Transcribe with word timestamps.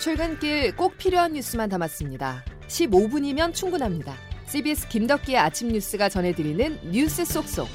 출근길 0.00 0.74
꼭 0.76 0.96
필요한 0.96 1.34
뉴스만 1.34 1.68
담았습니다. 1.68 2.42
15분이면 2.68 3.52
충분합니다. 3.52 4.14
CBS 4.46 4.88
김덕기의 4.88 5.36
아침 5.36 5.68
뉴스가 5.68 6.08
전해드리는 6.08 6.90
뉴스 6.90 7.22
속속. 7.26 7.68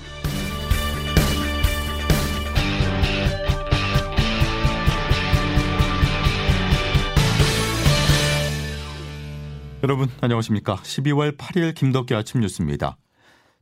여러분 9.83 10.09
안녕하십니까? 10.19 10.77
12월 10.77 11.37
8일 11.37 11.75
김덕기 11.75 12.15
아침 12.15 12.41
뉴스입니다. 12.41 12.97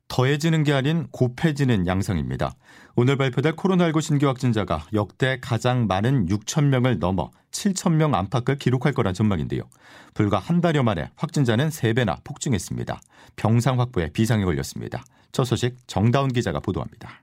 더해지는 0.08 0.64
게 0.64 0.72
아닌 0.72 1.08
곱해지는 1.12 1.86
양상입니다. 1.86 2.56
오늘 2.96 3.18
발표될 3.18 3.58
코로나19 3.58 4.02
신규 4.02 4.28
확진자가 4.28 4.86
역대 4.94 5.40
가장 5.42 5.86
많은 5.88 6.28
6천 6.28 6.66
명을 6.68 7.00
넘어 7.00 7.30
7천 7.54 7.94
명 7.94 8.14
안팎을 8.14 8.58
기록할 8.58 8.94
거란 8.94 9.14
전망인데요. 9.14 9.70
불과 10.14 10.40
한 10.40 10.60
달여 10.60 10.84
만에 10.84 11.10
확진자는 11.16 11.70
3배나 11.70 12.24
폭증했습니다. 12.24 13.02
병상 13.38 13.80
확보에 13.80 14.12
비상이 14.12 14.44
걸렸습니다. 14.44 15.04
첫 15.32 15.46
소식 15.46 15.76
정다운 15.88 16.34
기자가 16.34 16.60
보도합니다. 16.60 17.22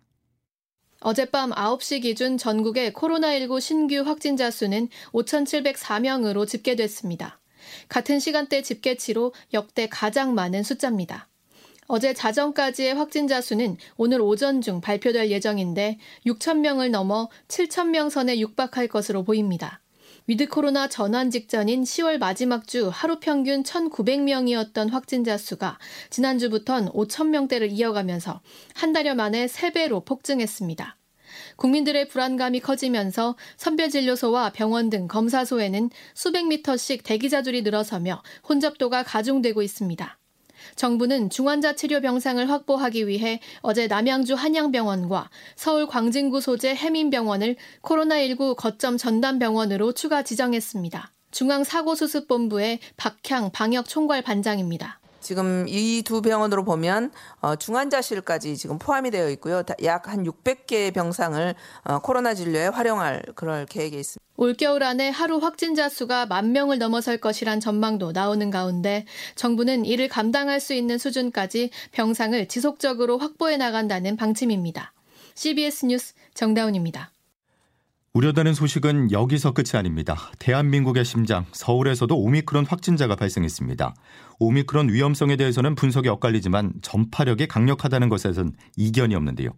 어젯밤 1.00 1.50
9시 1.50 2.02
기준 2.02 2.36
전국의 2.36 2.92
코로나19 2.92 3.60
신규 3.60 4.00
확진자 4.00 4.50
수는 4.50 4.88
5,704명으로 5.12 6.46
집계됐습니다. 6.46 7.40
같은 7.88 8.18
시간대 8.18 8.62
집계치로 8.62 9.32
역대 9.54 9.88
가장 9.88 10.34
많은 10.34 10.62
숫자입니다. 10.62 11.28
어제 11.86 12.14
자정까지의 12.14 12.94
확진자 12.94 13.40
수는 13.40 13.76
오늘 13.96 14.20
오전 14.20 14.60
중 14.60 14.80
발표될 14.80 15.30
예정인데 15.30 15.98
6천 16.26 16.58
명을 16.58 16.90
넘어 16.90 17.28
7천 17.48 17.88
명 17.88 18.10
선에 18.10 18.38
육박할 18.38 18.86
것으로 18.86 19.24
보입니다. 19.24 19.80
위드 20.26 20.48
코로나 20.48 20.88
전환 20.88 21.30
직전인 21.30 21.82
10월 21.82 22.18
마지막 22.18 22.66
주 22.66 22.88
하루 22.92 23.18
평균 23.20 23.62
1,900명이었던 23.62 24.90
확진자 24.90 25.36
수가 25.36 25.78
지난주부턴 26.10 26.90
5,000명대를 26.92 27.70
이어가면서 27.72 28.40
한 28.74 28.92
달여 28.92 29.14
만에 29.14 29.46
3배로 29.46 30.04
폭증했습니다. 30.04 30.96
국민들의 31.56 32.08
불안감이 32.08 32.60
커지면서 32.60 33.36
선별진료소와 33.56 34.50
병원 34.50 34.90
등 34.90 35.08
검사소에는 35.08 35.90
수백 36.14 36.46
미터씩 36.46 37.02
대기자줄이 37.02 37.62
늘어서며 37.62 38.22
혼잡도가 38.48 39.04
가중되고 39.04 39.62
있습니다. 39.62 40.19
정부는 40.76 41.30
중환자 41.30 41.74
치료 41.74 42.00
병상을 42.00 42.48
확보하기 42.48 43.06
위해 43.08 43.40
어제 43.60 43.86
남양주 43.86 44.34
한양병원과 44.34 45.30
서울 45.56 45.86
광진구 45.86 46.40
소재 46.40 46.74
해민병원을 46.74 47.56
코로나19 47.82 48.56
거점 48.56 48.96
전담병원으로 48.96 49.92
추가 49.92 50.22
지정했습니다. 50.22 51.10
중앙사고수습본부의 51.30 52.80
박향 52.96 53.50
방역총괄 53.50 54.22
반장입니다. 54.22 54.99
지금 55.30 55.64
이 55.68 56.02
두 56.02 56.22
병원으로 56.22 56.64
보면 56.64 57.12
어, 57.40 57.54
중환자실까지 57.54 58.56
지금 58.56 58.80
포함이 58.80 59.12
되어 59.12 59.30
있고요. 59.30 59.62
약 59.84 60.08
한 60.08 60.24
600개의 60.24 60.92
병상을 60.92 61.54
어, 61.84 61.98
코로나 62.00 62.34
진료에 62.34 62.66
활용할 62.66 63.22
그럴 63.36 63.64
계획이 63.64 63.96
있습니다. 64.00 64.18
올겨울 64.36 64.82
안에 64.82 65.10
하루 65.10 65.36
확진자 65.38 65.88
수가 65.88 66.26
만 66.26 66.50
명을 66.50 66.78
넘어설 66.78 67.18
것이란 67.18 67.60
전망도 67.60 68.10
나오는 68.10 68.50
가운데 68.50 69.06
정부는 69.36 69.84
이를 69.84 70.08
감당할 70.08 70.58
수 70.58 70.74
있는 70.74 70.98
수준까지 70.98 71.70
병상을 71.92 72.48
지속적으로 72.48 73.18
확보해 73.18 73.56
나간다는 73.56 74.16
방침입니다. 74.16 74.92
CBS 75.36 75.86
뉴스 75.86 76.14
정다운입니다. 76.34 77.12
우려되는 78.12 78.54
소식은 78.54 79.12
여기서 79.12 79.52
끝이 79.52 79.78
아닙니다. 79.78 80.16
대한민국의 80.40 81.04
심장, 81.04 81.46
서울에서도 81.52 82.12
오미크론 82.12 82.66
확진자가 82.66 83.14
발생했습니다. 83.14 83.94
오미크론 84.40 84.88
위험성에 84.88 85.36
대해서는 85.36 85.76
분석이 85.76 86.08
엇갈리지만 86.08 86.72
전파력이 86.82 87.46
강력하다는 87.46 88.08
것에선 88.08 88.54
이견이 88.76 89.14
없는데요. 89.14 89.50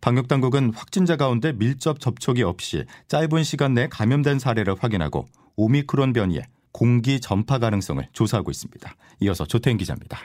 방역당국은 0.00 0.72
확진자 0.74 1.14
가운데 1.14 1.52
밀접 1.52 2.00
접촉이 2.00 2.42
없이 2.42 2.84
짧은 3.06 3.44
시간 3.44 3.74
내에 3.74 3.86
감염된 3.88 4.40
사례를 4.40 4.74
확인하고 4.80 5.26
오미크론 5.54 6.12
변이의 6.12 6.42
공기 6.72 7.20
전파 7.20 7.58
가능성을 7.60 8.08
조사하고 8.12 8.50
있습니다. 8.50 8.92
이어서 9.20 9.44
조태인 9.44 9.76
기자입니다. 9.76 10.18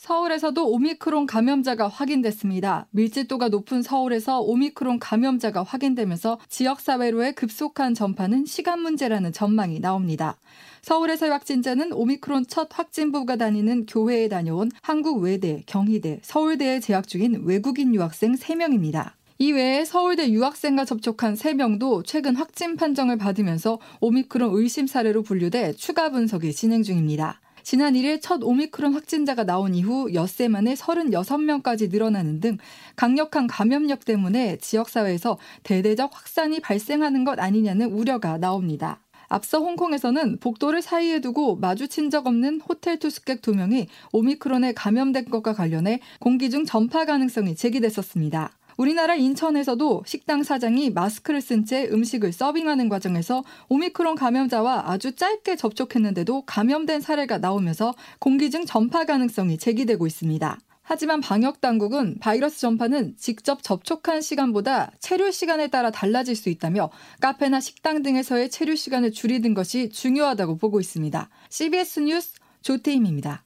서울에서도 0.00 0.66
오미크론 0.66 1.26
감염자가 1.26 1.86
확인됐습니다. 1.86 2.86
밀집도가 2.92 3.50
높은 3.50 3.82
서울에서 3.82 4.40
오미크론 4.40 4.98
감염자가 4.98 5.62
확인되면서 5.62 6.38
지역사회로의 6.48 7.34
급속한 7.34 7.92
전파는 7.92 8.46
시간 8.46 8.80
문제라는 8.80 9.34
전망이 9.34 9.78
나옵니다. 9.78 10.38
서울에서의 10.80 11.32
확진자는 11.32 11.92
오미크론 11.92 12.46
첫 12.48 12.70
확진부가 12.70 13.36
다니는 13.36 13.84
교회에 13.84 14.30
다녀온 14.30 14.70
한국외대, 14.80 15.64
경희대, 15.66 16.20
서울대에 16.22 16.80
재학 16.80 17.06
중인 17.06 17.42
외국인 17.44 17.94
유학생 17.94 18.34
3명입니다. 18.34 19.12
이외에 19.36 19.84
서울대 19.84 20.30
유학생과 20.30 20.86
접촉한 20.86 21.34
3명도 21.34 22.06
최근 22.06 22.36
확진 22.36 22.76
판정을 22.76 23.18
받으면서 23.18 23.78
오미크론 24.00 24.50
의심 24.54 24.86
사례로 24.86 25.22
분류돼 25.24 25.74
추가 25.74 26.08
분석이 26.08 26.54
진행 26.54 26.82
중입니다. 26.82 27.42
지난 27.70 27.94
1일 27.94 28.18
첫 28.20 28.42
오미크론 28.42 28.94
확진자가 28.94 29.44
나온 29.44 29.76
이후 29.76 30.12
엿새 30.12 30.48
만에 30.48 30.74
36명까지 30.74 31.88
늘어나는 31.88 32.40
등 32.40 32.58
강력한 32.96 33.46
감염력 33.46 34.04
때문에 34.04 34.56
지역사회에서 34.56 35.38
대대적 35.62 36.10
확산이 36.12 36.58
발생하는 36.58 37.22
것 37.22 37.38
아니냐는 37.38 37.92
우려가 37.92 38.38
나옵니다. 38.38 38.98
앞서 39.28 39.60
홍콩에서는 39.60 40.38
복도를 40.40 40.82
사이에 40.82 41.20
두고 41.20 41.54
마주친 41.58 42.10
적 42.10 42.26
없는 42.26 42.60
호텔 42.60 42.98
투숙객 42.98 43.40
2명이 43.40 43.86
오미크론에 44.10 44.72
감염된 44.72 45.26
것과 45.26 45.52
관련해 45.52 46.00
공기 46.18 46.50
중 46.50 46.64
전파 46.64 47.04
가능성이 47.04 47.54
제기됐었습니다. 47.54 48.50
우리나라 48.80 49.14
인천에서도 49.14 50.04
식당 50.06 50.42
사장이 50.42 50.88
마스크를 50.88 51.42
쓴 51.42 51.66
채 51.66 51.86
음식을 51.92 52.32
서빙하는 52.32 52.88
과정에서 52.88 53.44
오미크론 53.68 54.14
감염자와 54.14 54.84
아주 54.90 55.14
짧게 55.14 55.56
접촉했는데도 55.56 56.46
감염된 56.46 57.02
사례가 57.02 57.36
나오면서 57.36 57.92
공기 58.18 58.50
중 58.50 58.64
전파 58.64 59.04
가능성이 59.04 59.58
제기되고 59.58 60.06
있습니다. 60.06 60.58
하지만 60.80 61.20
방역 61.20 61.60
당국은 61.60 62.16
바이러스 62.20 62.58
전파는 62.60 63.16
직접 63.18 63.62
접촉한 63.62 64.22
시간보다 64.22 64.92
체류 64.98 65.30
시간에 65.30 65.68
따라 65.68 65.90
달라질 65.90 66.34
수 66.34 66.48
있다며 66.48 66.88
카페나 67.20 67.60
식당 67.60 68.02
등에서의 68.02 68.48
체류 68.48 68.76
시간을 68.76 69.12
줄이는 69.12 69.52
것이 69.52 69.90
중요하다고 69.90 70.56
보고 70.56 70.80
있습니다. 70.80 71.28
CBS 71.50 72.00
뉴스 72.00 72.32
조태임입니다. 72.62 73.44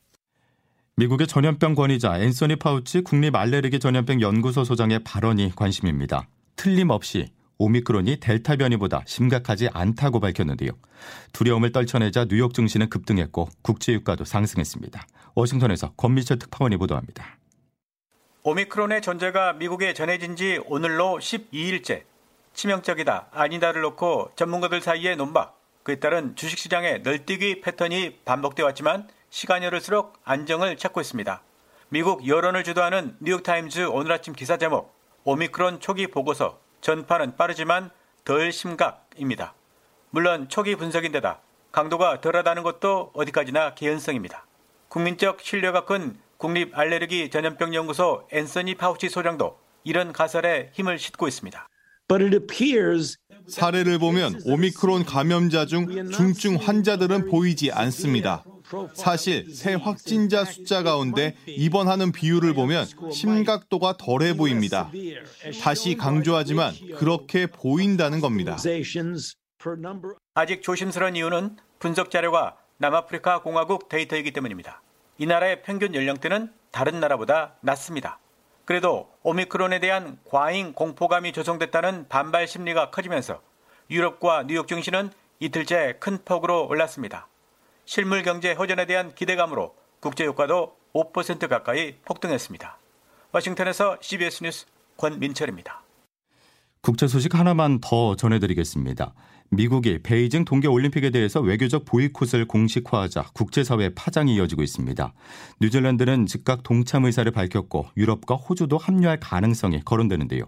미국의 0.96 1.26
전염병 1.26 1.74
권위자 1.74 2.20
앤서니 2.20 2.54
파우치 2.56 3.00
국립 3.00 3.34
알레르기 3.34 3.80
전염병 3.80 4.20
연구소 4.20 4.62
소장의 4.62 5.00
발언이 5.02 5.50
관심입니다. 5.56 6.28
틀림없이 6.54 7.32
오미크론이 7.58 8.20
델타 8.20 8.56
변이보다 8.56 9.02
심각하지 9.04 9.70
않다고 9.72 10.20
밝혔는데요. 10.20 10.70
두려움을 11.32 11.72
떨쳐내자 11.72 12.26
뉴욕 12.26 12.54
증시는 12.54 12.90
급등했고 12.90 13.48
국제 13.62 13.92
유가도 13.92 14.24
상승했습니다. 14.24 15.04
워싱턴에서 15.34 15.94
권미철 15.96 16.38
특파원이 16.38 16.76
보도합니다. 16.76 17.38
오미크론의 18.44 19.02
존재가 19.02 19.54
미국에 19.54 19.94
전해진 19.94 20.36
지 20.36 20.60
오늘로 20.66 21.18
12일째. 21.20 22.02
치명적이다, 22.52 23.30
아니다를 23.32 23.82
놓고 23.82 24.30
전문가들 24.36 24.80
사이에 24.80 25.16
논박. 25.16 25.58
그에 25.82 25.96
따른 25.96 26.36
주식시장의 26.36 27.02
널뛰기 27.02 27.62
패턴이 27.62 28.20
반복되어 28.24 28.66
왔지만 28.66 29.08
시간이 29.34 29.64
흐를수록 29.66 30.16
안정을 30.22 30.76
찾고 30.76 31.00
있습니다. 31.00 31.42
미국 31.88 32.24
여론을 32.24 32.62
주도하는 32.62 33.16
뉴욕타임즈 33.18 33.88
오늘 33.90 34.12
아침 34.12 34.32
기사 34.32 34.58
제목 34.58 34.94
오미크론 35.24 35.80
초기 35.80 36.06
보고서 36.06 36.60
전파는 36.82 37.34
빠르지만 37.34 37.90
덜 38.24 38.52
심각입니다. 38.52 39.54
물론 40.10 40.48
초기 40.48 40.76
분석인데다 40.76 41.40
강도가 41.72 42.20
덜하다는 42.20 42.62
것도 42.62 43.10
어디까지나 43.12 43.74
개연성입니다. 43.74 44.46
국민적 44.86 45.40
신뢰가 45.40 45.84
큰 45.84 46.16
국립 46.36 46.78
알레르기 46.78 47.28
전염병 47.30 47.74
연구소 47.74 48.28
앤서니 48.30 48.76
파우치 48.76 49.08
소장도 49.08 49.58
이런 49.82 50.12
가설에 50.12 50.70
힘을 50.74 50.96
싣고 50.96 51.26
있습니다. 51.26 51.68
사례를 53.48 53.98
보면 53.98 54.42
오미크론 54.44 55.04
감염자 55.04 55.66
중 55.66 56.12
중증 56.12 56.54
환자들은 56.54 57.30
보이지 57.30 57.72
않습니다. 57.72 58.44
사실 58.94 59.54
새 59.54 59.74
확진자 59.74 60.44
숫자 60.44 60.82
가운데 60.82 61.36
입원하는 61.46 62.12
비율을 62.12 62.54
보면 62.54 62.86
심각도가 63.12 63.96
덜해 63.98 64.36
보입니다. 64.36 64.90
다시 65.62 65.96
강조하지만 65.96 66.74
그렇게 66.96 67.46
보인다는 67.46 68.20
겁니다. 68.20 68.56
아직 70.34 70.62
조심스러운 70.62 71.16
이유는 71.16 71.56
분석 71.78 72.10
자료가 72.10 72.56
남아프리카 72.78 73.42
공화국 73.42 73.88
데이터이기 73.88 74.32
때문입니다. 74.32 74.82
이 75.18 75.26
나라의 75.26 75.62
평균 75.62 75.94
연령대는 75.94 76.52
다른 76.72 76.98
나라보다 77.00 77.54
낮습니다. 77.60 78.18
그래도 78.64 79.10
오미크론에 79.22 79.78
대한 79.78 80.18
과잉 80.24 80.72
공포감이 80.72 81.32
조성됐다는 81.32 82.08
반발 82.08 82.48
심리가 82.48 82.90
커지면서 82.90 83.42
유럽과 83.90 84.44
뉴욕 84.46 84.66
증시는 84.66 85.10
이틀째 85.38 85.98
큰 86.00 86.18
폭으로 86.24 86.66
올랐습니다. 86.66 87.28
실물 87.86 88.22
경제 88.22 88.52
호전에 88.52 88.86
대한 88.86 89.14
기대감으로 89.14 89.74
국제 90.00 90.24
유가도 90.24 90.76
5% 90.94 91.48
가까이 91.48 91.96
폭등했습니다. 92.04 92.78
워싱턴에서 93.32 93.98
CBS 94.00 94.44
뉴스 94.44 94.66
권민철입니다. 94.96 95.82
국제 96.80 97.06
소식 97.06 97.34
하나만 97.34 97.80
더 97.80 98.14
전해드리겠습니다. 98.14 99.14
미국이 99.50 100.00
베이징 100.02 100.44
동계올림픽에 100.44 101.10
대해서 101.10 101.40
외교적 101.40 101.84
보이콧을 101.84 102.46
공식화하자 102.46 103.30
국제사회 103.34 103.90
파장이 103.94 104.34
이어지고 104.34 104.62
있습니다. 104.62 105.12
뉴질랜드는 105.60 106.26
즉각 106.26 106.62
동참 106.62 107.04
의사를 107.04 107.30
밝혔고 107.30 107.86
유럽과 107.96 108.34
호주도 108.34 108.78
합류할 108.78 109.20
가능성이 109.20 109.80
거론되는데요. 109.84 110.44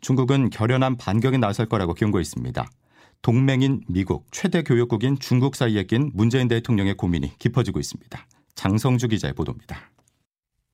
중국은 0.00 0.50
결연한 0.50 0.96
반격에 0.96 1.38
나설 1.38 1.66
거라고 1.66 1.94
경고했습니다. 1.94 2.68
동맹인 3.22 3.82
미국, 3.88 4.26
최대 4.30 4.62
교역국인 4.62 5.18
중국 5.18 5.56
사이에 5.56 5.82
낀 5.84 6.10
문재인 6.14 6.48
대통령의 6.48 6.94
고민이 6.94 7.38
깊어지고 7.38 7.80
있습니다. 7.80 8.26
장성주 8.54 9.08
기자의 9.08 9.34
보도입니다. 9.34 9.90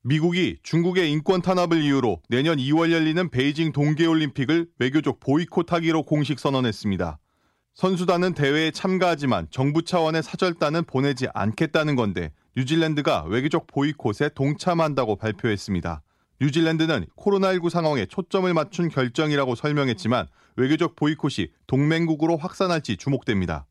미국이 0.02 0.58
중국의 0.62 1.11
인권 1.11 1.41
탄압을 1.41 1.82
이유로 1.82 2.20
내년 2.29 2.58
2월 2.58 2.93
열리는 2.93 3.31
베이징 3.31 3.73
동계올림픽을 3.73 4.69
외교적 4.79 5.19
보이콧하기로 5.20 6.02
공식 6.02 6.38
선언했습니다. 6.38 7.19
선수단은 7.73 8.35
대회에 8.35 8.70
참가하지만 8.70 9.49
정부 9.50 9.82
차원의 9.82 10.23
사절단은 10.23 10.85
보내지 10.85 11.26
않겠다는 11.32 11.97
건데 11.97 12.32
뉴질랜드가 12.56 13.25
외교적 13.25 13.67
보이콧에 13.67 14.31
동참한다고 14.35 15.17
발표했습니다. 15.17 16.02
뉴질랜드는 16.40 17.06
코로나19 17.17 17.70
상황에 17.70 18.06
초점을 18.06 18.52
맞춘 18.52 18.88
결정이라고 18.90 19.55
설명했지만 19.55 20.26
외교적 20.56 20.96
보이콧이 20.96 21.48
동맹국으로 21.66 22.36
확산할지 22.36 22.96
주목됩니다. 22.96 23.66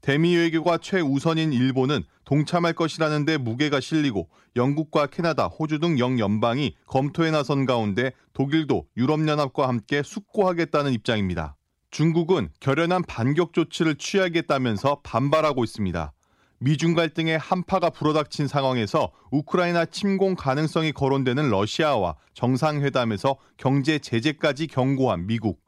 대미 0.00 0.36
외교가 0.36 0.78
최우선인 0.78 1.52
일본은 1.52 2.04
동참할 2.24 2.74
것이라는데 2.74 3.38
무게가 3.38 3.80
실리고 3.80 4.28
영국과 4.54 5.06
캐나다, 5.06 5.46
호주 5.46 5.80
등 5.80 5.98
영연방이 5.98 6.76
검토에 6.86 7.30
나선 7.30 7.66
가운데 7.66 8.12
독일도 8.32 8.86
유럽연합과 8.96 9.68
함께 9.68 10.02
숙고하겠다는 10.02 10.92
입장입니다. 10.92 11.56
중국은 11.90 12.50
결연한 12.60 13.02
반격 13.02 13.52
조치를 13.52 13.96
취하겠다면서 13.96 15.00
반발하고 15.02 15.64
있습니다. 15.64 16.12
미중 16.58 16.94
갈등의 16.94 17.38
한파가 17.38 17.90
불어닥친 17.90 18.48
상황에서 18.48 19.12
우크라이나 19.30 19.84
침공 19.86 20.36
가능성이 20.36 20.92
거론되는 20.92 21.50
러시아와 21.50 22.16
정상회담에서 22.34 23.36
경제 23.56 23.98
제재까지 23.98 24.66
경고한 24.68 25.26
미국. 25.26 25.65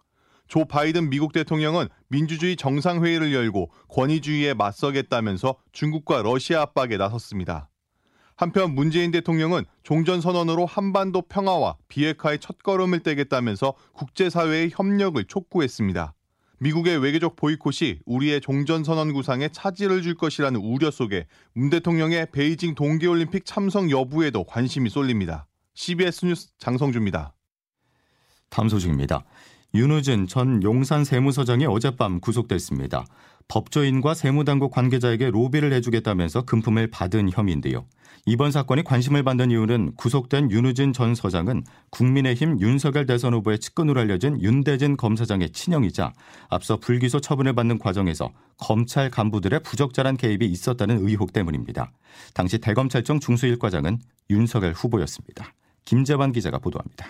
조 0.48 0.64
바이든 0.64 1.10
미국 1.10 1.32
대통령은 1.32 1.88
민주주의 2.08 2.56
정상회의를 2.56 3.32
열고 3.32 3.70
권위주의에 3.88 4.54
맞서겠다면서 4.54 5.56
중국과 5.72 6.22
러시아 6.22 6.62
압박에 6.62 6.96
나섰습니다. 6.96 7.68
한편 8.34 8.74
문재인 8.74 9.10
대통령은 9.10 9.64
종전선언으로 9.82 10.64
한반도 10.64 11.22
평화와 11.22 11.76
비핵화의 11.88 12.38
첫걸음을 12.38 13.00
떼겠다면서 13.00 13.74
국제사회의 13.92 14.70
협력을 14.72 15.22
촉구했습니다. 15.24 16.14
미국의 16.60 16.98
외교적 16.98 17.36
보이콧이 17.36 18.00
우리의 18.06 18.40
종전선언 18.40 19.12
구상에 19.12 19.48
차질을 19.48 20.02
줄 20.02 20.16
것이라는 20.16 20.58
우려 20.60 20.90
속에 20.90 21.26
문 21.52 21.70
대통령의 21.70 22.28
베이징 22.32 22.74
동계올림픽 22.74 23.44
참석 23.44 23.90
여부에도 23.90 24.44
관심이 24.44 24.88
쏠립니다. 24.88 25.46
CBS 25.74 26.26
뉴스 26.26 26.48
장성주입니다. 26.58 27.34
다음 28.50 28.68
소식입니다. 28.68 29.24
윤우진 29.74 30.26
전 30.26 30.62
용산 30.62 31.04
세무서장이 31.04 31.66
어젯밤 31.66 32.20
구속됐습니다. 32.20 33.04
법조인과 33.48 34.14
세무당국 34.14 34.70
관계자에게 34.72 35.30
로비를 35.30 35.72
해주겠다면서 35.74 36.42
금품을 36.42 36.90
받은 36.90 37.30
혐의인데요. 37.32 37.86
이번 38.26 38.50
사건이 38.50 38.84
관심을 38.84 39.22
받는 39.22 39.50
이유는 39.50 39.94
구속된 39.96 40.50
윤우진 40.50 40.92
전 40.92 41.14
서장은 41.14 41.64
국민의힘 41.90 42.60
윤석열 42.60 43.06
대선 43.06 43.32
후보의 43.34 43.58
측근으로 43.58 44.00
알려진 44.00 44.40
윤대진 44.42 44.96
검사장의 44.96 45.50
친형이자 45.50 46.12
앞서 46.48 46.76
불기소 46.78 47.20
처분을 47.20 47.54
받는 47.54 47.78
과정에서 47.78 48.30
검찰 48.58 49.10
간부들의 49.10 49.62
부적절한 49.62 50.16
개입이 50.16 50.44
있었다는 50.46 51.06
의혹 51.06 51.32
때문입니다. 51.32 51.92
당시 52.34 52.58
대검찰청 52.58 53.20
중수일과장은 53.20 53.98
윤석열 54.30 54.72
후보였습니다. 54.72 55.54
김재환 55.84 56.32
기자가 56.32 56.58
보도합니다. 56.58 57.06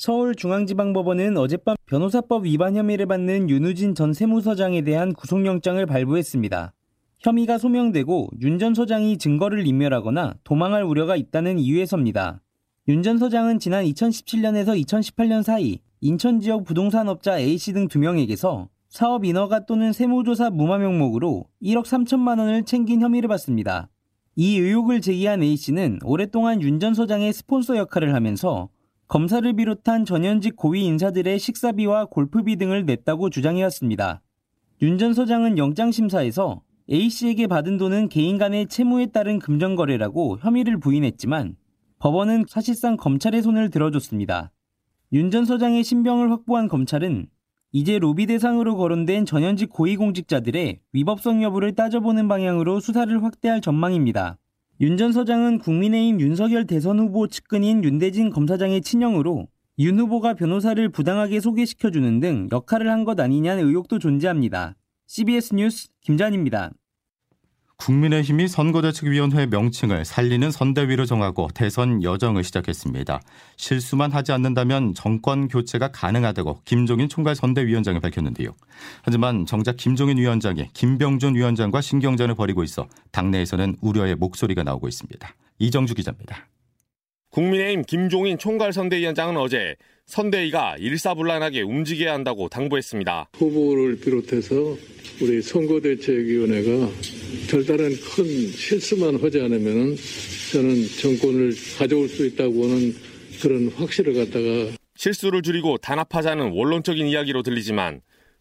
서울중앙지방법원은 0.00 1.36
어젯밤 1.36 1.76
변호사법 1.84 2.46
위반 2.46 2.74
혐의를 2.74 3.04
받는 3.04 3.50
윤우진 3.50 3.94
전 3.94 4.14
세무서장에 4.14 4.80
대한 4.80 5.12
구속영장을 5.12 5.84
발부했습니다. 5.84 6.72
혐의가 7.18 7.58
소명되고 7.58 8.30
윤 8.40 8.58
전 8.58 8.72
서장이 8.74 9.18
증거를 9.18 9.66
인멸하거나 9.66 10.36
도망할 10.42 10.84
우려가 10.84 11.16
있다는 11.16 11.58
이유에서입니다. 11.58 12.40
윤 12.88 13.02
전 13.02 13.18
서장은 13.18 13.58
지난 13.58 13.84
2017년에서 13.84 14.68
2018년 14.82 15.42
사이 15.42 15.80
인천 16.00 16.40
지역 16.40 16.64
부동산업자 16.64 17.38
A씨 17.38 17.74
등 17.74 17.86
2명에게서 17.86 18.68
사업 18.88 19.26
인허가 19.26 19.66
또는 19.66 19.92
세무조사 19.92 20.48
무마 20.48 20.78
명목으로 20.78 21.44
1억 21.62 21.84
3천만 21.84 22.38
원을 22.38 22.64
챙긴 22.64 23.02
혐의를 23.02 23.28
받습니다. 23.28 23.90
이 24.34 24.56
의혹을 24.58 25.02
제기한 25.02 25.42
A씨는 25.42 25.98
오랫동안 26.04 26.62
윤 26.62 26.80
전 26.80 26.94
서장의 26.94 27.34
스폰서 27.34 27.76
역할을 27.76 28.14
하면서 28.14 28.70
검사를 29.10 29.52
비롯한 29.52 30.04
전현직 30.04 30.54
고위 30.54 30.84
인사들의 30.84 31.40
식사비와 31.40 32.04
골프비 32.04 32.54
등을 32.54 32.86
냈다고 32.86 33.28
주장해왔습니다. 33.28 34.22
윤전 34.82 35.14
서장은 35.14 35.58
영장심사에서 35.58 36.62
A씨에게 36.88 37.48
받은 37.48 37.76
돈은 37.76 38.08
개인 38.08 38.38
간의 38.38 38.68
채무에 38.68 39.06
따른 39.06 39.40
금전거래라고 39.40 40.38
혐의를 40.38 40.78
부인했지만 40.78 41.56
법원은 41.98 42.44
사실상 42.48 42.96
검찰의 42.96 43.42
손을 43.42 43.70
들어줬습니다. 43.70 44.52
윤전 45.12 45.44
서장의 45.44 45.82
신병을 45.82 46.30
확보한 46.30 46.68
검찰은 46.68 47.26
이제 47.72 47.98
로비 47.98 48.26
대상으로 48.26 48.76
거론된 48.76 49.26
전현직 49.26 49.70
고위공직자들의 49.70 50.82
위법성 50.92 51.42
여부를 51.42 51.74
따져보는 51.74 52.28
방향으로 52.28 52.78
수사를 52.78 53.24
확대할 53.24 53.60
전망입니다. 53.60 54.38
윤전 54.80 55.12
서장은 55.12 55.58
국민의힘 55.58 56.20
윤석열 56.20 56.66
대선 56.66 56.98
후보 56.98 57.26
측근인 57.28 57.84
윤대진 57.84 58.30
검사장의 58.30 58.80
친형으로 58.80 59.46
윤 59.78 59.98
후보가 59.98 60.34
변호사를 60.34 60.88
부당하게 60.88 61.40
소개시켜주는 61.40 62.20
등 62.20 62.48
역할을 62.50 62.90
한 62.90 63.04
것 63.04 63.20
아니냐는 63.20 63.66
의혹도 63.66 63.98
존재합니다. 63.98 64.76
CBS 65.06 65.54
뉴스 65.54 65.88
김잔입니다. 66.00 66.70
국민의힘이 67.80 68.46
선거대책위원회 68.46 69.46
명칭을 69.46 70.04
살리는 70.04 70.50
선대위로 70.50 71.06
정하고 71.06 71.48
대선 71.54 72.02
여정을 72.02 72.44
시작했습니다. 72.44 73.20
실수만 73.56 74.12
하지 74.12 74.32
않는다면 74.32 74.94
정권 74.94 75.48
교체가 75.48 75.88
가능하다고 75.88 76.60
김종인 76.64 77.08
총괄 77.08 77.34
선대위원장이 77.34 78.00
밝혔는데요. 78.00 78.50
하지만 79.02 79.46
정작 79.46 79.76
김종인 79.76 80.18
위원장이 80.18 80.68
김병준 80.74 81.34
위원장과 81.36 81.80
신경전을 81.80 82.34
벌이고 82.34 82.62
있어 82.64 82.86
당내에서는 83.12 83.76
우려의 83.80 84.14
목소리가 84.16 84.62
나오고 84.62 84.86
있습니다. 84.86 85.34
이정주 85.58 85.94
기자입니다. 85.94 86.46
국민의힘 87.30 87.82
김종인 87.82 88.38
총괄 88.38 88.72
선대위원장은 88.72 89.36
어제 89.36 89.76
선대위가 90.06 90.76
일사불란하게 90.78 91.62
움직여야 91.62 92.12
한다고 92.12 92.48
당부했습니다. 92.48 93.30
후보를 93.34 94.00
비롯해서 94.00 94.76
우리 95.22 95.40
선거대책위원회가 95.40 96.90
별다른 97.48 97.90
큰 97.90 98.24
실수만 98.48 99.16
하지 99.16 99.40
않으면 99.40 99.96
저는 100.52 100.86
정권을 101.00 101.52
가져올 101.78 102.08
수 102.08 102.26
있다고 102.26 102.64
하는 102.64 102.94
그런 103.40 103.68
확신을 103.68 104.14
갖다가 104.14 104.76
실수를 104.96 105.42
줄이고 105.42 105.78
단합하자는 105.78 106.50
원론적인 106.52 107.06
이야기로 107.06 107.42
들리지만 107.42 108.00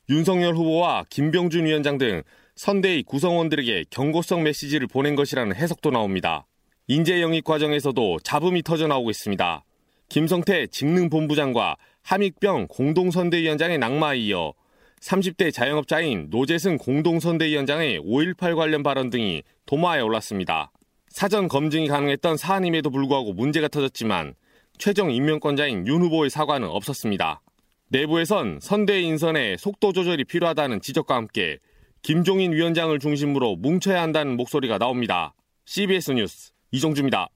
윤석열 0.09 0.55
후보와 0.55 1.05
김병준 1.09 1.65
위원장 1.65 1.99
등 1.99 2.23
선대위 2.55 3.03
구성원들에게 3.03 3.85
경고성 3.91 4.43
메시지를 4.43 4.87
보낸 4.87 5.15
것이라는 5.15 5.55
해석도 5.55 5.91
나옵니다. 5.91 6.48
인재 6.91 7.21
영입 7.21 7.43
과정에서도 7.43 8.17
잡음이 8.23 8.63
터져 8.63 8.87
나오고 8.87 9.11
있습니다. 9.11 9.63
김성태 10.09 10.65
직능본부장과 10.71 11.77
함익병 12.01 12.65
공동선대위원장의 12.67 13.77
낙마에 13.77 14.17
이어 14.17 14.55
30대 14.99 15.53
자영업자인 15.53 16.29
노재승 16.31 16.79
공동선대위원장의 16.79 17.99
5.18 17.99 18.55
관련 18.55 18.81
발언 18.81 19.11
등이 19.11 19.43
도마에 19.67 20.01
올랐습니다. 20.01 20.71
사전 21.09 21.47
검증이 21.47 21.87
가능했던 21.89 22.37
사안임에도 22.37 22.89
불구하고 22.89 23.33
문제가 23.33 23.67
터졌지만 23.67 24.33
최종 24.79 25.11
임명권자인 25.11 25.85
윤 25.85 26.01
후보의 26.01 26.31
사과는 26.31 26.67
없었습니다. 26.69 27.43
내부에선 27.89 28.57
선대 28.63 28.99
인선에 29.01 29.57
속도 29.57 29.93
조절이 29.93 30.23
필요하다는 30.23 30.81
지적과 30.81 31.13
함께 31.13 31.59
김종인 32.01 32.51
위원장을 32.51 32.97
중심으로 32.97 33.57
뭉쳐야 33.57 34.01
한다는 34.01 34.35
목소리가 34.37 34.79
나옵니다. 34.79 35.35
CBS 35.65 36.13
뉴스 36.13 36.51
이종주입니다. 36.71 37.27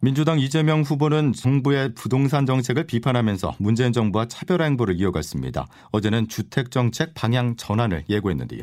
민주당 0.00 0.38
이재명 0.38 0.82
후보는 0.82 1.32
정부의 1.32 1.94
부동산 1.94 2.46
정책을 2.46 2.84
비판하면서 2.84 3.56
문재인 3.58 3.92
정부와 3.92 4.26
차별 4.26 4.62
행보를 4.62 5.00
이어갔습니다. 5.00 5.66
어제는 5.90 6.28
주택 6.28 6.70
정책 6.70 7.14
방향 7.14 7.56
전환을 7.56 8.04
예고했는데요. 8.08 8.62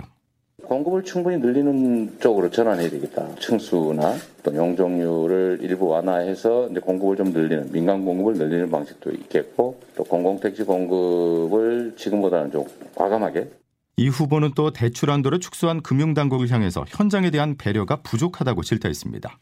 공급을 0.64 1.04
충분히 1.04 1.38
늘리는 1.38 2.20
쪽으로 2.20 2.50
전환해야 2.50 2.90
되겠다. 2.90 3.36
층수나 3.36 4.16
또 4.44 4.56
용적률을 4.56 5.60
일부 5.62 5.88
완화해서 5.88 6.70
이제 6.70 6.80
공급을 6.80 7.18
좀 7.18 7.32
늘리는 7.32 7.72
민간 7.72 8.04
공급을 8.04 8.34
늘리는 8.36 8.72
방식도 8.72 9.12
있겠고 9.12 9.80
또 9.96 10.04
공공택지 10.04 10.64
공급을 10.64 11.94
지금보다는 11.98 12.52
좀 12.52 12.66
과감하게 12.96 13.50
이 13.98 14.10
후보는 14.10 14.52
또 14.56 14.72
대출 14.72 15.10
한도를 15.10 15.40
축소한 15.40 15.82
금융당국을 15.82 16.52
향해서 16.52 16.86
현장에 16.90 17.32
대한 17.32 17.56
배려가 17.58 18.02
부족하다고 18.02 18.62
질타했습니다. 18.64 19.40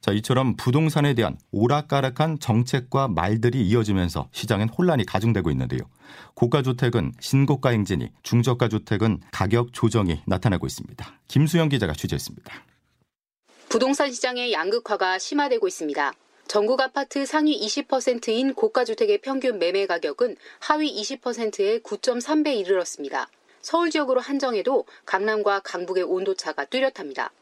자, 0.00 0.12
이처럼 0.12 0.56
부동산에 0.56 1.14
대한 1.14 1.38
오락가락한 1.52 2.38
정책과 2.38 3.08
말들이 3.08 3.66
이어지면서 3.66 4.28
시장엔 4.32 4.68
혼란이 4.68 5.06
가중되고 5.06 5.50
있는데요. 5.52 5.80
고가 6.34 6.60
주택은 6.60 7.12
신고가 7.18 7.70
행진이, 7.70 8.10
중저가 8.22 8.68
주택은 8.68 9.20
가격 9.32 9.72
조정이 9.72 10.20
나타나고 10.26 10.66
있습니다. 10.66 11.20
김수영 11.28 11.70
기자가 11.70 11.94
취재했습니다. 11.94 12.52
부동산 13.70 14.12
시장의 14.12 14.52
양극화가 14.52 15.18
심화되고 15.18 15.66
있습니다. 15.66 16.12
전국 16.46 16.82
아파트 16.82 17.24
상위 17.24 17.58
20%인 17.66 18.52
고가주택의 18.52 19.22
평균 19.22 19.58
매매 19.58 19.86
가격은 19.86 20.36
하위 20.60 20.94
20%의 21.00 21.80
9.3배 21.80 22.54
이르렀습니다. 22.58 23.28
서울 23.64 23.88
지역으로 23.88 24.20
한정해도 24.20 24.84
강남과 25.06 25.60
강북의 25.60 26.02
온도차가 26.02 26.66
뚜렷합니다. 26.66 27.32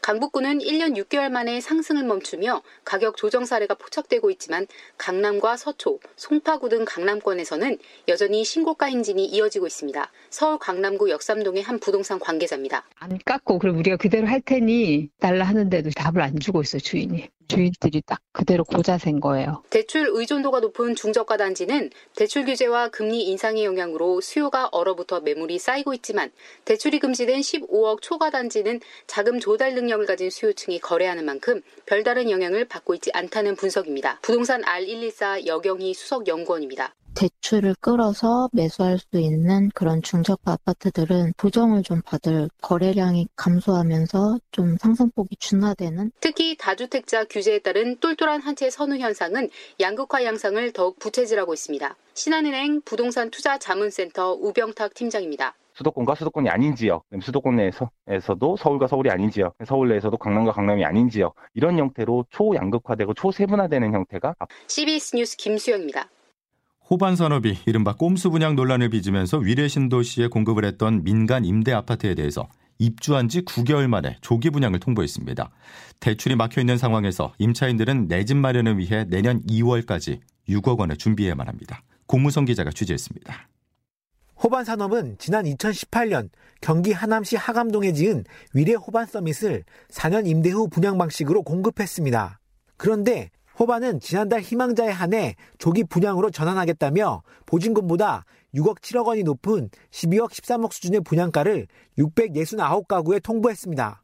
강북구는 0.00 0.60
1년 0.60 0.96
6개월 0.96 1.28
만에 1.28 1.60
상승을 1.60 2.04
멈추며 2.04 2.62
가격 2.84 3.16
조정 3.16 3.44
사례가 3.44 3.74
포착되고 3.74 4.30
있지만 4.30 4.68
강남과 4.96 5.56
서초, 5.56 5.98
송파구 6.14 6.68
등 6.68 6.84
강남권에서는 6.84 7.78
여전히 8.06 8.44
신고가 8.44 8.86
행진이 8.86 9.26
이어지고 9.26 9.66
있습니다. 9.66 10.08
서울 10.30 10.58
강남구 10.58 11.10
역삼동의 11.10 11.64
한 11.64 11.80
부동산 11.80 12.20
관계자입니다. 12.20 12.84
안 13.00 13.18
깎고 13.24 13.58
그럼 13.58 13.78
우리가 13.78 13.96
그대로 13.96 14.28
할 14.28 14.40
테니 14.40 15.08
달라 15.18 15.44
하는데도 15.46 15.90
답을 15.90 16.20
안 16.20 16.38
주고 16.38 16.62
있어요 16.62 16.80
주인이. 16.80 17.28
주인들이 17.52 18.02
딱 18.06 18.20
그대로 18.32 18.64
고자센 18.64 19.20
거예요. 19.20 19.62
대출 19.68 20.08
의존도가 20.10 20.60
높은 20.60 20.94
중저가 20.94 21.36
단지는 21.36 21.90
대출 22.16 22.46
규제와 22.46 22.88
금리 22.88 23.24
인상의 23.24 23.64
영향으로 23.64 24.20
수요가 24.22 24.68
얼어붙어 24.72 25.20
매물이 25.20 25.58
쌓이고 25.58 25.92
있지만 25.94 26.30
대출이 26.64 26.98
금지된 26.98 27.40
15억 27.40 28.00
초과 28.00 28.30
단지는 28.30 28.80
자금 29.06 29.38
조달 29.38 29.74
능력을 29.74 30.06
가진 30.06 30.30
수요층이 30.30 30.78
거래하는 30.78 31.24
만큼 31.26 31.60
별다른 31.84 32.30
영향을 32.30 32.64
받고 32.64 32.94
있지 32.94 33.10
않다는 33.12 33.56
분석입니다. 33.56 34.20
부동산 34.22 34.62
R114 34.62 35.46
여경희 35.46 35.92
수석 35.92 36.26
연구원입니다. 36.28 36.94
대출을 37.14 37.74
끌어서 37.80 38.48
매수할 38.52 38.98
수 38.98 39.18
있는 39.18 39.70
그런 39.74 40.02
중저가 40.02 40.52
아파트들은 40.52 41.34
보정을 41.36 41.82
좀 41.82 42.02
받을 42.02 42.48
거래량이 42.60 43.28
감소하면서 43.36 44.38
좀 44.50 44.76
상승폭이 44.78 45.36
준화되는 45.36 46.12
특히 46.20 46.56
다주택자 46.56 47.24
규제에 47.24 47.58
따른 47.60 47.98
똘똘한 47.98 48.40
한채 48.40 48.70
선호 48.70 48.96
현상은 48.96 49.48
양극화 49.80 50.24
양상을 50.24 50.72
더욱 50.72 50.98
부채질하고 50.98 51.54
있습니다. 51.54 51.96
신한은행 52.14 52.82
부동산 52.84 53.30
투자 53.30 53.58
자문센터 53.58 54.32
우병탁 54.32 54.94
팀장입니다. 54.94 55.54
수도권과 55.74 56.14
수도권이 56.16 56.50
아닌 56.50 56.74
지역, 56.74 57.04
수도권 57.22 57.56
내에서도 57.56 58.56
서울과 58.56 58.86
서울이 58.88 59.10
아닌 59.10 59.30
지역, 59.30 59.54
서울 59.66 59.88
내에서도 59.88 60.16
강남과 60.16 60.52
강남이 60.52 60.84
아닌 60.84 61.08
지역 61.08 61.34
이런 61.54 61.78
형태로 61.78 62.26
초양극화되고 62.30 63.14
초세분화되는 63.14 63.94
형태가 63.94 64.34
CBS 64.66 65.16
뉴스 65.16 65.36
김수영입니다. 65.38 66.08
호반 66.92 67.16
산업이 67.16 67.56
이른바 67.64 67.94
꼼수 67.94 68.30
분양 68.30 68.54
논란을 68.54 68.90
빚으면서 68.90 69.38
위례 69.38 69.66
신도시에 69.66 70.26
공급을 70.26 70.66
했던 70.66 71.02
민간 71.04 71.46
임대 71.46 71.72
아파트에 71.72 72.14
대해서 72.14 72.50
입주한 72.78 73.30
지 73.30 73.46
9개월 73.46 73.86
만에 73.86 74.18
조기 74.20 74.50
분양을 74.50 74.78
통보했습니다. 74.78 75.48
대출이 76.00 76.36
막혀 76.36 76.60
있는 76.60 76.76
상황에서 76.76 77.32
임차인들은 77.38 78.08
내 78.08 78.26
집 78.26 78.36
마련을 78.36 78.76
위해 78.76 79.06
내년 79.08 79.40
2월까지 79.44 80.20
6억 80.50 80.80
원을 80.80 80.98
준비해야만 80.98 81.48
합니다. 81.48 81.82
공무성 82.04 82.44
기자가 82.44 82.70
취재했습니다. 82.70 83.48
호반 84.44 84.66
산업은 84.66 85.16
지난 85.18 85.46
2018년 85.46 86.28
경기 86.60 86.92
하남시 86.92 87.36
하감동에 87.36 87.94
지은 87.94 88.24
위례 88.52 88.74
호반 88.74 89.06
서밋을 89.06 89.64
4년 89.88 90.26
임대 90.26 90.50
후 90.50 90.68
분양 90.68 90.98
방식으로 90.98 91.42
공급했습니다. 91.42 92.38
그런데 92.76 93.30
호반은 93.62 94.00
지난달 94.00 94.40
희망자에 94.40 94.88
한해 94.88 95.36
조기 95.56 95.84
분양으로 95.84 96.30
전환하겠다며 96.30 97.22
보증금보다 97.46 98.24
6억 98.56 98.80
7억 98.80 99.06
원이 99.06 99.22
높은 99.22 99.70
12억 99.92 100.30
13억 100.30 100.72
수준의 100.72 101.02
분양가를 101.02 101.68
669가구에 101.96 103.22
통보했습니다. 103.22 104.01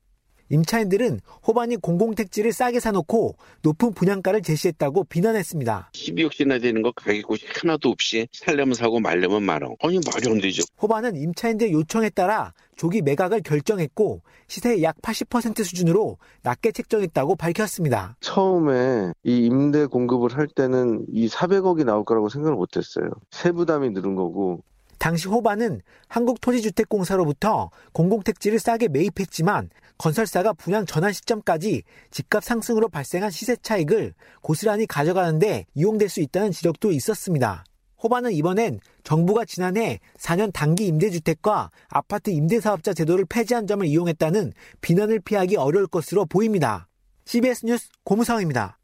임차인들은 0.51 1.21
호반이 1.47 1.77
공공택지를 1.77 2.53
싸게 2.53 2.81
사놓고 2.81 3.37
높은 3.63 3.93
분양가를 3.93 4.43
제시했다고 4.43 5.05
비난했습니다. 5.05 5.91
12억씩이나 5.93 6.61
되는 6.61 6.83
거 6.83 6.93
가격 6.93 7.27
고시 7.27 7.47
하나도 7.55 7.91
없이 7.91 8.29
살려면 8.33 8.75
사고 8.75 9.01
말려면 9.01 9.43
말어. 9.43 9.75
아니 9.81 9.99
말이 10.13 10.31
안 10.31 10.39
되죠. 10.39 10.63
호반은 10.81 11.17
임차인들 11.17 11.73
요청에 11.73 12.11
따라 12.11 12.53
조기 12.77 13.03
매각을 13.03 13.43
결정했고 13.43 14.23
시세의 14.47 14.83
약 14.83 14.97
80% 15.03 15.65
수준으로 15.65 16.17
낮게 16.43 16.73
책정했다고 16.73 17.37
밝혔습니다. 17.37 18.17
처음에 18.21 19.13
이 19.25 19.47
임대 19.47 19.87
공급을 19.87 20.37
할 20.37 20.47
때는 20.47 21.05
이 21.13 21.29
400억이 21.29 21.85
나올 21.85 22.05
거라고 22.05 22.29
생각을 22.29 22.57
못했어요. 22.57 23.11
세부담이 23.31 23.91
늘은 23.91 24.15
거고 24.15 24.63
당시 24.99 25.29
호반은 25.29 25.81
한국토지주택공사로부터 26.09 27.71
공공택지를 27.93 28.59
싸게 28.59 28.89
매입했지만 28.89 29.71
건설사가 29.99 30.53
분양 30.53 30.87
전환 30.87 31.13
시점까지 31.13 31.83
집값 32.11 32.45
상승으로 32.45 32.89
발생한 32.89 33.31
시세 33.31 33.57
차익을 33.57 34.15
고스란히 34.41 34.87
가져가는데 34.87 35.67
이용될 35.75 36.09
수 36.09 36.21
있다는 36.21 36.53
지적도 36.53 36.93
있었습니다. 36.93 37.65
호반은 38.03 38.33
이번엔 38.33 38.79
정부가 39.03 39.45
지난해 39.45 39.99
4년 40.19 40.53
단기 40.53 40.87
임대주택과 40.87 41.71
아파트 41.89 42.31
임대사업자 42.31 42.95
제도를 42.95 43.25
폐지한 43.29 43.67
점을 43.67 43.85
이용했다는 43.85 44.53
비난을 44.81 45.21
피하기 45.21 45.57
어려울 45.57 45.89
것으로 45.89 46.25
보입니다. 46.27 46.89
CBS 47.25 47.67
뉴스 47.67 47.89
고무상입니다. 48.05 48.79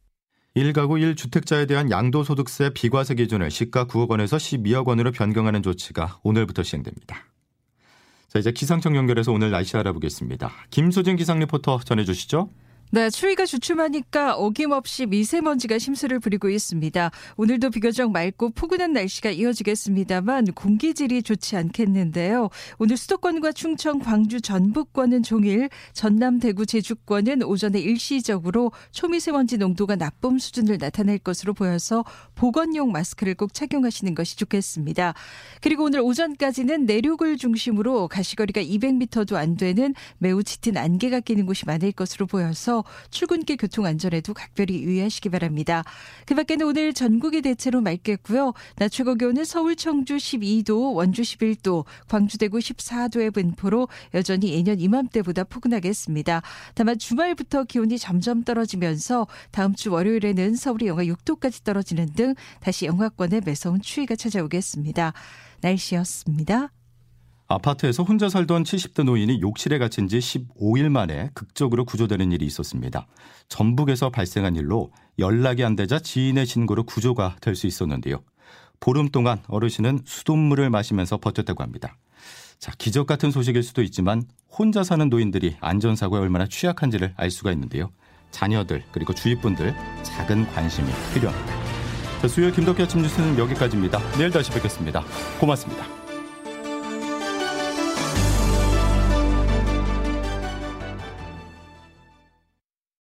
1가구 0.56 1.14
1주택자에 1.14 1.66
대한 1.66 1.90
양도소득세 1.90 2.70
비과세 2.74 3.14
기준을 3.14 3.50
시가 3.50 3.86
9억 3.86 4.10
원에서 4.10 4.36
12억 4.36 4.86
원으로 4.86 5.12
변경하는 5.12 5.62
조치가 5.62 6.20
오늘부터 6.22 6.62
시행됩니다. 6.62 7.33
자, 8.34 8.40
이제 8.40 8.50
기상청 8.50 8.96
연결해서 8.96 9.30
오늘 9.30 9.52
날씨 9.52 9.76
알아보겠습니다. 9.76 10.50
김소진 10.70 11.14
기상 11.14 11.38
리포터 11.38 11.78
전해주시죠. 11.84 12.50
네, 12.90 13.10
추위가 13.10 13.44
주춤하니까 13.44 14.36
어김없이 14.36 15.06
미세먼지가 15.06 15.78
심수를 15.78 16.20
부리고 16.20 16.48
있습니다. 16.48 17.10
오늘도 17.36 17.70
비교적 17.70 18.12
맑고 18.12 18.50
포근한 18.50 18.92
날씨가 18.92 19.30
이어지겠습니다만 19.30 20.52
공기질이 20.54 21.24
좋지 21.24 21.56
않겠는데요. 21.56 22.50
오늘 22.78 22.96
수도권과 22.96 23.52
충청, 23.52 23.98
광주, 23.98 24.40
전북권은 24.40 25.24
종일, 25.24 25.70
전남, 25.92 26.38
대구, 26.38 26.66
제주권은 26.66 27.42
오전에 27.42 27.80
일시적으로 27.80 28.70
초미세먼지 28.92 29.58
농도가 29.58 29.96
나쁨 29.96 30.38
수준을 30.38 30.78
나타낼 30.78 31.18
것으로 31.18 31.52
보여서 31.52 32.04
보건용 32.36 32.92
마스크를 32.92 33.34
꼭 33.34 33.52
착용하시는 33.54 34.14
것이 34.14 34.36
좋겠습니다. 34.36 35.14
그리고 35.60 35.84
오늘 35.84 36.00
오전까지는 36.00 36.86
내륙을 36.86 37.38
중심으로 37.38 38.08
가시거리가 38.08 38.62
200m도 38.62 39.34
안 39.34 39.56
되는 39.56 39.94
매우 40.18 40.42
짙은 40.42 40.76
안개가 40.76 41.20
끼는 41.20 41.46
곳이 41.46 41.66
많을 41.66 41.90
것으로 41.92 42.26
보여서 42.26 42.73
출근길 43.10 43.56
교통 43.56 43.86
안전에도 43.86 44.34
각별히 44.34 44.82
유의하시기 44.82 45.28
바랍니다. 45.28 45.84
그 46.26 46.34
밖에는 46.34 46.66
오늘 46.66 46.92
전국이 46.92 47.42
대체로 47.42 47.80
맑겠고요. 47.80 48.54
낮 48.76 48.88
최고 48.88 49.14
기온은 49.14 49.44
서울 49.44 49.76
청주 49.76 50.16
12도, 50.16 50.94
원주 50.94 51.22
11도, 51.22 51.84
광주 52.08 52.38
대구 52.38 52.58
14도의 52.58 53.32
분포로 53.32 53.88
여전히 54.14 54.52
예년 54.52 54.80
이맘때보다 54.80 55.44
포근하겠습니다. 55.44 56.42
다만 56.74 56.98
주말부터 56.98 57.64
기온이 57.64 57.98
점점 57.98 58.42
떨어지면서 58.42 59.26
다음 59.50 59.74
주 59.74 59.92
월요일에는 59.92 60.54
서울이 60.54 60.86
영하 60.86 61.04
6도까지 61.04 61.64
떨어지는 61.64 62.06
등 62.14 62.34
다시 62.60 62.86
영하권의 62.86 63.42
매서운 63.44 63.80
추위가 63.80 64.16
찾아오겠습니다. 64.16 65.12
날씨였습니다. 65.60 66.83
아파트에서 67.46 68.02
혼자 68.02 68.28
살던 68.28 68.64
70대 68.64 69.04
노인이 69.04 69.40
욕실에 69.40 69.78
갇힌 69.78 70.08
지 70.08 70.18
15일 70.18 70.88
만에 70.88 71.30
극적으로 71.34 71.84
구조되는 71.84 72.32
일이 72.32 72.46
있었습니다. 72.46 73.06
전북에서 73.48 74.10
발생한 74.10 74.56
일로 74.56 74.90
연락이 75.18 75.64
안 75.64 75.76
되자 75.76 75.98
지인의 75.98 76.46
신고로 76.46 76.84
구조가 76.84 77.36
될 77.40 77.54
수 77.54 77.66
있었는데요. 77.66 78.22
보름 78.80 79.08
동안 79.10 79.40
어르신은 79.46 80.00
수돗물을 80.04 80.68
마시면서 80.70 81.18
버텼다고 81.18 81.62
합니다. 81.62 81.96
자, 82.58 82.72
기적 82.78 83.06
같은 83.06 83.30
소식일 83.30 83.62
수도 83.62 83.82
있지만 83.82 84.22
혼자 84.50 84.82
사는 84.82 85.08
노인들이 85.08 85.56
안전사고에 85.60 86.20
얼마나 86.20 86.46
취약한지를 86.46 87.14
알 87.16 87.30
수가 87.30 87.52
있는데요. 87.52 87.90
자녀들 88.30 88.82
그리고 88.90 89.14
주위 89.14 89.36
분들 89.36 89.74
작은 90.02 90.46
관심이 90.48 90.88
필요합니다. 91.12 91.54
자, 92.20 92.28
수요일 92.28 92.52
김덕기 92.52 92.82
아침 92.82 93.02
뉴스는 93.02 93.38
여기까지입니다. 93.38 93.98
내일 94.16 94.30
다시 94.30 94.50
뵙겠습니다. 94.50 95.04
고맙습니다. 95.38 96.03